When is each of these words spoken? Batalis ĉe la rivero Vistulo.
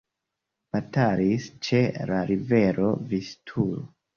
Batalis 0.75 1.45
ĉe 1.67 1.83
la 2.13 2.25
rivero 2.33 2.91
Vistulo. 3.13 3.87